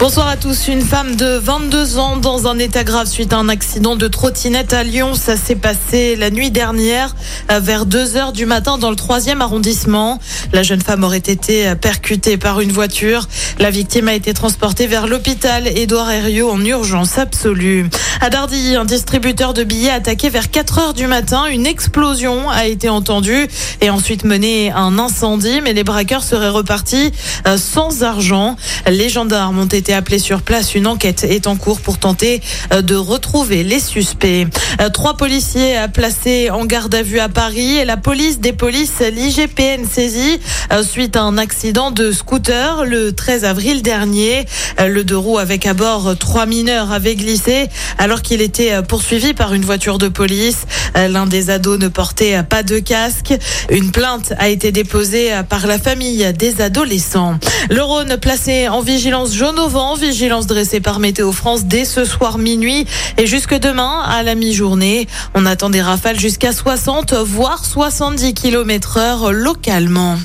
Bonsoir 0.00 0.28
à 0.28 0.38
tous. 0.38 0.68
Une 0.68 0.80
femme 0.80 1.14
de 1.14 1.36
22 1.36 1.98
ans 1.98 2.16
dans 2.16 2.46
un 2.46 2.58
état 2.58 2.84
grave 2.84 3.06
suite 3.06 3.34
à 3.34 3.36
un 3.36 3.50
accident 3.50 3.96
de 3.96 4.08
trottinette 4.08 4.72
à 4.72 4.82
Lyon. 4.82 5.12
Ça 5.12 5.36
s'est 5.36 5.56
passé 5.56 6.16
la 6.16 6.30
nuit 6.30 6.50
dernière 6.50 7.14
vers 7.50 7.84
2 7.84 8.16
heures 8.16 8.32
du 8.32 8.46
matin 8.46 8.78
dans 8.78 8.88
le 8.88 8.96
troisième 8.96 9.42
arrondissement. 9.42 10.18
La 10.54 10.62
jeune 10.62 10.80
femme 10.80 11.04
aurait 11.04 11.18
été 11.18 11.74
percutée 11.74 12.38
par 12.38 12.62
une 12.62 12.72
voiture. 12.72 13.28
La 13.58 13.70
victime 13.70 14.08
a 14.08 14.14
été 14.14 14.32
transportée 14.32 14.86
vers 14.86 15.06
l'hôpital 15.06 15.68
Édouard 15.68 16.10
Herriot 16.10 16.50
en 16.50 16.64
urgence 16.64 17.18
absolue. 17.18 17.84
À 18.22 18.30
Dardilly, 18.30 18.76
un 18.76 18.86
distributeur 18.86 19.52
de 19.52 19.64
billets 19.64 19.90
attaqué 19.90 20.30
vers 20.30 20.50
4 20.50 20.78
heures 20.78 20.94
du 20.94 21.08
matin. 21.08 21.44
Une 21.44 21.66
explosion 21.66 22.48
a 22.48 22.64
été 22.66 22.88
entendue 22.88 23.48
et 23.82 23.90
ensuite 23.90 24.24
mené 24.24 24.72
un 24.72 24.98
incendie, 24.98 25.60
mais 25.62 25.74
les 25.74 25.84
braqueurs 25.84 26.24
seraient 26.24 26.48
repartis 26.48 27.12
euh, 27.46 27.58
sans 27.58 28.02
argent. 28.02 28.56
Les 28.86 29.10
gendarmes 29.10 29.58
ont 29.58 29.66
été 29.66 29.89
appelé 29.92 30.18
sur 30.18 30.42
place. 30.42 30.74
Une 30.74 30.86
enquête 30.86 31.24
est 31.24 31.46
en 31.46 31.56
cours 31.56 31.80
pour 31.80 31.98
tenter 31.98 32.40
euh, 32.72 32.82
de 32.82 32.94
retrouver 32.94 33.62
les 33.62 33.80
suspects. 33.80 34.46
Euh, 34.80 34.88
trois 34.88 35.16
policiers 35.16 35.76
placés 35.92 36.50
en 36.50 36.64
garde 36.64 36.94
à 36.94 37.02
vue 37.02 37.20
à 37.20 37.28
Paris 37.28 37.76
et 37.76 37.84
la 37.84 37.96
police 37.96 38.40
des 38.40 38.52
polices, 38.52 39.00
l'IGPN 39.00 39.84
saisie 39.84 40.40
euh, 40.72 40.82
suite 40.82 41.16
à 41.16 41.22
un 41.22 41.38
accident 41.38 41.90
de 41.90 42.12
scooter 42.12 42.84
le 42.84 43.12
13 43.12 43.44
avril 43.44 43.82
dernier. 43.82 44.46
Le 44.78 45.04
deux 45.04 45.16
roues 45.16 45.38
avec 45.38 45.66
à 45.66 45.74
bord 45.74 46.16
trois 46.18 46.46
mineurs 46.46 46.92
avait 46.92 47.16
glissé 47.16 47.68
alors 47.98 48.22
qu'il 48.22 48.40
était 48.40 48.82
poursuivi 48.82 49.34
par 49.34 49.54
une 49.54 49.64
voiture 49.64 49.98
de 49.98 50.08
police. 50.08 50.66
L'un 50.94 51.26
des 51.26 51.50
ados 51.50 51.78
ne 51.78 51.88
portait 51.88 52.42
pas 52.42 52.62
de 52.62 52.78
casque. 52.78 53.34
Une 53.70 53.90
plainte 53.90 54.32
a 54.38 54.48
été 54.48 54.72
déposée 54.72 55.30
par 55.48 55.66
la 55.66 55.78
famille 55.78 56.32
des 56.34 56.60
adolescents. 56.60 57.38
Le 57.68 57.82
Rhône 57.82 58.16
placé 58.16 58.68
en 58.68 58.80
vigilance 58.80 59.34
jaune 59.34 59.58
au 59.58 59.68
vent, 59.68 59.79
vigilance 59.96 60.46
dressée 60.46 60.80
par 60.80 60.98
Météo 60.98 61.32
France 61.32 61.64
dès 61.64 61.84
ce 61.84 62.04
soir 62.04 62.36
minuit 62.38 62.86
et 63.16 63.26
jusque 63.26 63.54
demain 63.54 64.02
à 64.04 64.22
la 64.22 64.34
mi-journée. 64.34 65.08
On 65.34 65.46
attend 65.46 65.70
des 65.70 65.80
rafales 65.80 66.20
jusqu'à 66.20 66.52
60 66.52 67.14
voire 67.14 67.64
70 67.64 68.34
km 68.34 68.98
heure 68.98 69.32
localement. 69.32 70.18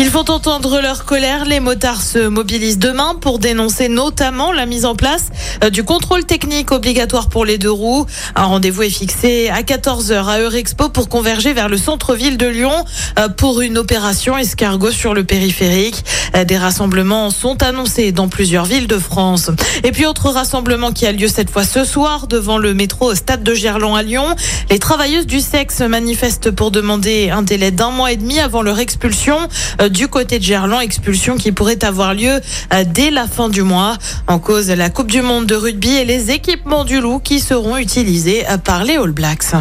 Ils 0.00 0.10
font 0.10 0.30
entendre 0.30 0.80
leur 0.80 1.04
colère. 1.04 1.44
Les 1.44 1.58
motards 1.58 2.02
se 2.02 2.28
mobilisent 2.28 2.78
demain 2.78 3.16
pour 3.20 3.40
dénoncer 3.40 3.88
notamment 3.88 4.52
la 4.52 4.64
mise 4.64 4.84
en 4.84 4.94
place 4.94 5.24
euh, 5.64 5.70
du 5.70 5.82
contrôle 5.82 6.24
technique 6.24 6.70
obligatoire 6.70 7.28
pour 7.28 7.44
les 7.44 7.58
deux 7.58 7.72
roues. 7.72 8.06
Un 8.36 8.44
rendez-vous 8.44 8.82
est 8.82 8.90
fixé 8.90 9.48
à 9.48 9.62
14h 9.62 10.24
à 10.24 10.38
Eurexpo 10.38 10.88
pour 10.88 11.08
converger 11.08 11.52
vers 11.52 11.68
le 11.68 11.76
centre-ville 11.76 12.36
de 12.36 12.46
Lyon 12.46 12.84
euh, 13.18 13.28
pour 13.28 13.60
une 13.60 13.76
opération 13.76 14.38
escargot 14.38 14.92
sur 14.92 15.14
le 15.14 15.24
périphérique. 15.24 16.04
Euh, 16.36 16.44
des 16.44 16.58
rassemblements 16.58 17.30
sont 17.30 17.60
annoncés 17.64 18.12
dans 18.12 18.28
plusieurs 18.28 18.66
villes 18.66 18.86
de 18.86 18.98
France. 18.98 19.50
Et 19.82 19.90
puis 19.90 20.06
autre 20.06 20.30
rassemblement 20.30 20.92
qui 20.92 21.06
a 21.06 21.12
lieu 21.12 21.26
cette 21.26 21.50
fois 21.50 21.64
ce 21.64 21.84
soir 21.84 22.28
devant 22.28 22.58
le 22.58 22.72
métro 22.72 23.16
stade 23.16 23.42
de 23.42 23.52
Gerland 23.52 23.96
à 23.96 24.04
Lyon. 24.04 24.36
Les 24.70 24.78
travailleuses 24.78 25.26
du 25.26 25.40
sexe 25.40 25.80
manifestent 25.80 26.52
pour 26.52 26.70
demander 26.70 27.30
un 27.30 27.42
délai 27.42 27.72
d'un 27.72 27.90
mois 27.90 28.12
et 28.12 28.16
demi 28.16 28.38
avant 28.38 28.62
leur 28.62 28.78
expulsion 28.78 29.38
du 29.88 30.08
côté 30.08 30.38
de 30.38 30.44
Gerland, 30.44 30.80
expulsion 30.80 31.36
qui 31.36 31.52
pourrait 31.52 31.84
avoir 31.84 32.14
lieu 32.14 32.40
euh, 32.72 32.84
dès 32.86 33.10
la 33.10 33.26
fin 33.26 33.48
du 33.48 33.62
mois. 33.62 33.96
En 34.26 34.38
cause, 34.38 34.70
la 34.70 34.90
Coupe 34.90 35.10
du 35.10 35.22
Monde 35.22 35.46
de 35.46 35.54
rugby 35.54 35.90
et 35.96 36.04
les 36.04 36.30
équipements 36.30 36.84
du 36.84 37.00
loup 37.00 37.18
qui 37.18 37.40
seront 37.40 37.76
utilisés 37.76 38.48
euh, 38.48 38.58
par 38.58 38.84
les 38.84 38.96
All 38.96 39.12
Blacks. 39.12 39.54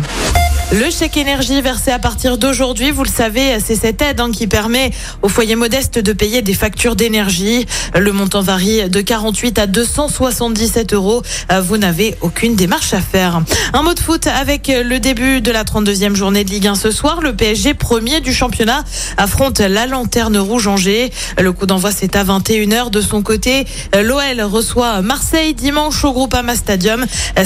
Le 0.73 0.89
chèque 0.89 1.15
énergie 1.15 1.61
versé 1.61 1.91
à 1.91 1.99
partir 1.99 2.37
d'aujourd'hui, 2.37 2.91
vous 2.91 3.03
le 3.03 3.09
savez, 3.09 3.57
c'est 3.63 3.77
cette 3.77 4.01
aide 4.01 4.19
hein, 4.19 4.31
qui 4.33 4.47
permet 4.47 4.91
aux 5.21 5.29
foyers 5.29 5.55
modestes 5.55 5.97
de 5.97 6.11
payer 6.11 6.41
des 6.41 6.53
factures 6.53 6.97
d'énergie. 6.97 7.65
Le 7.95 8.11
montant 8.11 8.41
varie 8.41 8.89
de 8.89 8.99
48 8.99 9.59
à 9.59 9.65
277 9.67 10.93
euros. 10.93 11.21
Vous 11.61 11.77
n'avez 11.77 12.17
aucune 12.19 12.55
démarche 12.55 12.93
à 12.93 12.99
faire. 12.99 13.41
Un 13.71 13.81
mot 13.81 13.93
de 13.93 13.99
foot 14.01 14.27
avec 14.27 14.67
le 14.67 14.99
début 14.99 15.39
de 15.39 15.51
la 15.51 15.63
32e 15.63 16.15
journée 16.15 16.43
de 16.43 16.49
Ligue 16.49 16.67
1 16.67 16.75
ce 16.75 16.91
soir. 16.91 17.21
Le 17.21 17.33
PSG, 17.33 17.73
premier 17.73 18.19
du 18.19 18.33
championnat, 18.33 18.83
affronte 19.15 19.59
la 19.59 19.85
Lanterne 19.85 20.37
Rouge 20.37 20.67
Angers. 20.67 21.11
Le 21.39 21.53
coup 21.53 21.65
d'envoi, 21.65 21.91
c'est 21.91 22.17
à 22.17 22.25
21h. 22.25 22.89
De 22.89 22.99
son 22.99 23.21
côté, 23.21 23.65
l'OL 23.97 24.41
reçoit 24.41 25.01
Marseille 25.01 25.53
dimanche 25.53 26.03
au 26.03 26.11
Groupama 26.11 26.57
Stadium. 26.57 27.05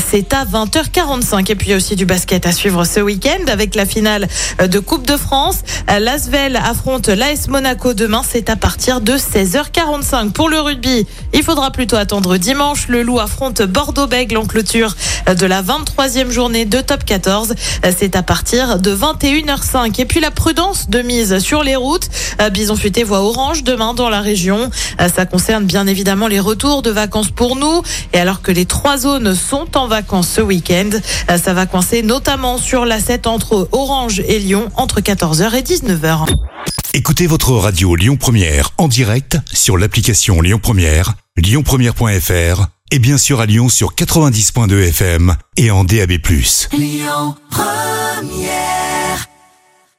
C'est 0.09 0.33
à 0.33 0.43
20h45. 0.43 1.51
Et 1.51 1.55
puis 1.55 1.75
aussi 1.75 1.95
du 1.95 2.07
basket 2.07 2.47
à 2.47 2.51
suivre 2.51 2.83
ce 2.83 2.99
week 2.99 3.10
week-end 3.11 3.51
avec 3.51 3.75
la 3.75 3.85
finale 3.85 4.29
de 4.65 4.79
Coupe 4.79 5.05
de 5.05 5.17
France. 5.17 5.57
L'Asvel 5.99 6.55
affronte 6.55 7.09
l'AS 7.09 7.49
Monaco 7.49 7.93
demain. 7.93 8.21
C'est 8.25 8.49
à 8.49 8.55
partir 8.55 9.01
de 9.01 9.13
16h45. 9.17 10.31
Pour 10.31 10.47
le 10.47 10.61
rugby, 10.61 11.05
il 11.33 11.43
faudra 11.43 11.71
plutôt 11.71 11.97
attendre 11.97 12.37
dimanche. 12.37 12.87
Le 12.87 13.03
Loup 13.03 13.19
affronte 13.19 13.61
Bordeaux-Bègle 13.63 14.37
en 14.37 14.45
clôture 14.45 14.95
de 15.27 15.45
la 15.45 15.61
23e 15.61 16.31
journée 16.31 16.63
de 16.63 16.79
top 16.79 17.03
14. 17.03 17.53
C'est 17.97 18.15
à 18.15 18.23
partir 18.23 18.79
de 18.79 18.95
21h05. 18.95 19.99
Et 19.99 20.05
puis 20.05 20.21
la 20.21 20.31
prudence 20.31 20.89
de 20.89 21.01
mise 21.01 21.39
sur 21.39 21.63
les 21.63 21.75
routes. 21.75 22.07
Bison 22.53 22.77
Futé 22.77 23.03
voit 23.03 23.19
orange 23.19 23.65
demain 23.65 23.93
dans 23.93 24.09
la 24.09 24.21
région. 24.21 24.69
Ça 25.13 25.25
concerne 25.25 25.65
bien 25.65 25.85
évidemment 25.85 26.29
les 26.29 26.39
retours 26.39 26.81
de 26.81 26.91
vacances 26.91 27.31
pour 27.31 27.57
nous. 27.57 27.81
Et 28.13 28.19
alors 28.19 28.41
que 28.41 28.53
les 28.53 28.65
trois 28.65 28.97
zones 28.97 29.35
sont 29.35 29.75
en 29.75 29.87
vacances 29.87 30.29
ce 30.29 30.41
week-end, 30.41 30.91
ça 31.37 31.53
va 31.53 31.65
coincer 31.65 32.03
notamment 32.03 32.57
sur 32.57 32.85
la 32.85 33.00
entre 33.25 33.67
Orange 33.71 34.21
et 34.27 34.39
Lyon 34.39 34.69
entre 34.75 35.01
14h 35.01 35.55
et 35.55 35.61
19h. 35.61 36.25
Écoutez 36.93 37.25
votre 37.25 37.53
radio 37.53 37.95
Lyon 37.95 38.17
Première 38.17 38.71
en 38.77 38.87
direct 38.87 39.37
sur 39.51 39.77
l'application 39.77 40.41
Lyon 40.41 40.59
Première, 40.61 41.13
lyonpremière.fr 41.37 42.67
et 42.91 42.99
bien 42.99 43.17
sûr 43.17 43.39
à 43.39 43.45
Lyon 43.45 43.69
sur 43.69 43.95
90.2 43.95 44.89
FM 44.89 45.35
et 45.57 45.71
en 45.71 45.83
DAB+. 45.83 46.11
Lyon 46.73 47.35
Première 47.49 48.90